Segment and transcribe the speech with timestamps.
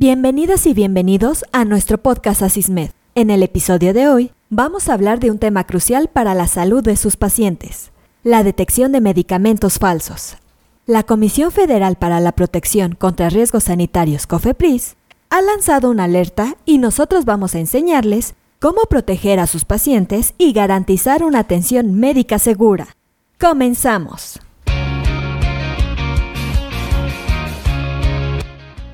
[0.00, 2.90] Bienvenidas y bienvenidos a nuestro podcast Asismed.
[3.16, 6.84] En el episodio de hoy vamos a hablar de un tema crucial para la salud
[6.84, 7.90] de sus pacientes,
[8.22, 10.36] la detección de medicamentos falsos.
[10.86, 14.94] La Comisión Federal para la Protección contra Riesgos Sanitarios, COFEPRIS,
[15.30, 20.52] ha lanzado una alerta y nosotros vamos a enseñarles cómo proteger a sus pacientes y
[20.52, 22.86] garantizar una atención médica segura.
[23.40, 24.38] Comenzamos.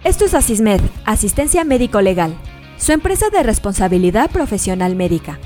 [0.05, 2.37] Esto es Asismed, Asistencia Médico Legal,
[2.77, 5.39] su empresa de responsabilidad profesional médica,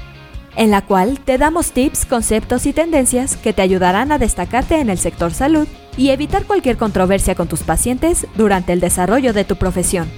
[0.57, 4.91] en la cual te damos tips, conceptos y tendencias que te ayudarán a destacarte en
[4.91, 9.55] el sector salud y evitar cualquier controversia con tus pacientes durante el desarrollo de tu
[9.55, 10.11] profesión.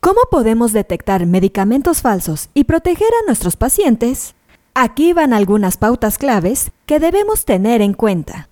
[0.00, 4.34] ¿Cómo podemos detectar medicamentos falsos y proteger a nuestros pacientes?
[4.74, 8.49] Aquí van algunas pautas claves que debemos tener en cuenta.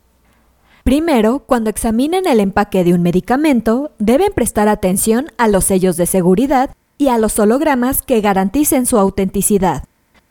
[0.88, 6.06] Primero, cuando examinen el empaque de un medicamento, deben prestar atención a los sellos de
[6.06, 9.84] seguridad y a los hologramas que garanticen su autenticidad.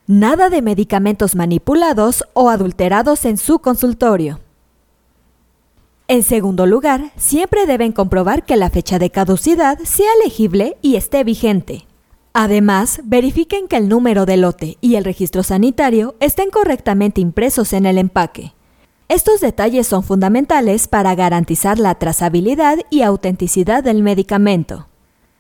[0.08, 4.40] Nada de medicamentos manipulados o adulterados en su consultorio.
[6.08, 11.24] En segundo lugar, siempre deben comprobar que la fecha de caducidad sea legible y esté
[11.24, 11.86] vigente.
[12.34, 17.86] Además, verifiquen que el número de lote y el registro sanitario estén correctamente impresos en
[17.86, 18.57] el empaque.
[19.10, 24.88] Estos detalles son fundamentales para garantizar la trazabilidad y autenticidad del medicamento.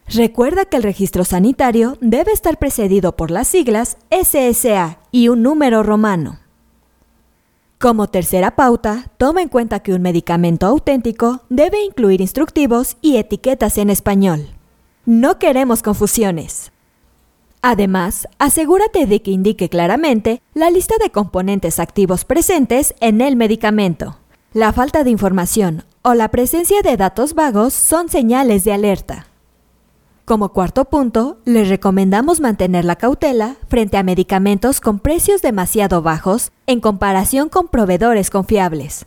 [0.08, 5.84] Recuerda que el registro sanitario debe estar precedido por las siglas SSA y un número
[5.84, 6.40] romano.
[7.78, 13.78] Como tercera pauta, toma en cuenta que un medicamento auténtico debe incluir instructivos y etiquetas
[13.78, 14.48] en español.
[15.06, 16.72] No queremos confusiones.
[17.61, 24.17] Además, asegúrate de que indique claramente la lista de componentes activos presentes en el medicamento.
[24.53, 29.28] La falta de información o la presencia de datos vagos son señales de alerta.
[30.25, 36.51] Como cuarto punto, les recomendamos mantener la cautela frente a medicamentos con precios demasiado bajos
[36.67, 39.06] en comparación con proveedores confiables.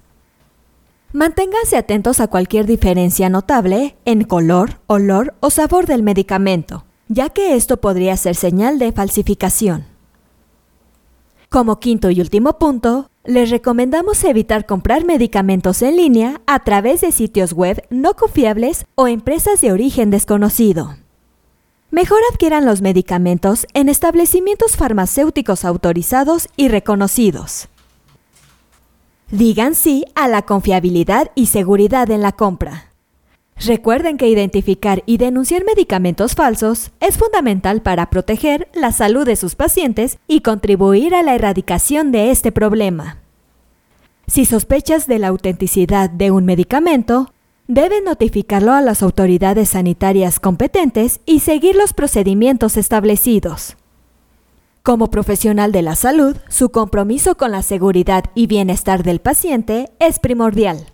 [1.13, 7.57] Manténganse atentos a cualquier diferencia notable en color, olor o sabor del medicamento ya que
[7.57, 9.85] esto podría ser señal de falsificación.
[11.49, 17.11] Como quinto y último punto, les recomendamos evitar comprar medicamentos en línea a través de
[17.11, 20.97] sitios web no confiables o empresas de origen desconocido.
[21.91, 27.69] Mejor adquieran los medicamentos en establecimientos farmacéuticos autorizados y reconocidos.
[29.33, 32.90] Digan sí a la confiabilidad y seguridad en la compra.
[33.63, 39.55] Recuerden que identificar y denunciar medicamentos falsos es fundamental para proteger la salud de sus
[39.55, 43.19] pacientes y contribuir a la erradicación de este problema.
[44.27, 47.35] Si sospechas de la autenticidad de un medicamento,
[47.69, 53.77] deben notificarlo a las autoridades sanitarias competentes y seguir los procedimientos establecidos.
[54.83, 60.19] Como profesional de la salud, su compromiso con la seguridad y bienestar del paciente es
[60.19, 60.87] primordial.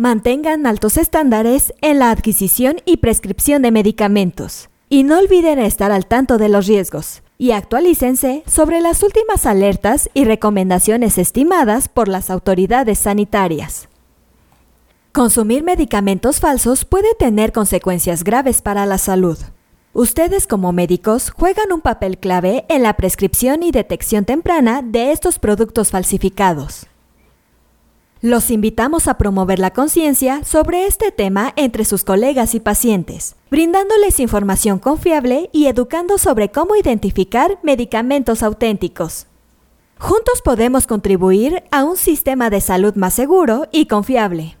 [0.00, 4.70] Mantengan altos estándares en la adquisición y prescripción de medicamentos.
[4.88, 10.08] Y no olviden estar al tanto de los riesgos y actualícense sobre las últimas alertas
[10.14, 13.88] y recomendaciones estimadas por las autoridades sanitarias.
[15.10, 19.36] Consumir medicamentos falsos puede tener consecuencias graves para la salud.
[19.94, 25.40] Ustedes como médicos juegan un papel clave en la prescripción y detección temprana de estos
[25.40, 26.86] productos falsificados.
[28.20, 34.18] Los invitamos a promover la conciencia sobre este tema entre sus colegas y pacientes, brindándoles
[34.18, 39.26] información confiable y educando sobre cómo identificar medicamentos auténticos.
[40.00, 44.56] Juntos podemos contribuir a un sistema de salud más seguro y confiable.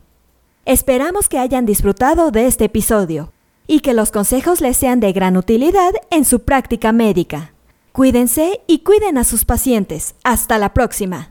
[0.64, 3.32] Esperamos que hayan disfrutado de este episodio
[3.66, 7.54] y que los consejos les sean de gran utilidad en su práctica médica.
[7.90, 10.14] Cuídense y cuiden a sus pacientes.
[10.22, 11.30] Hasta la próxima.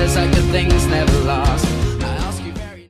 [0.00, 1.49] Says that good things never last.